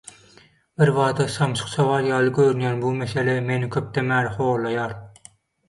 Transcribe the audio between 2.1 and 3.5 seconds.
ýaly göörünýän bu mesele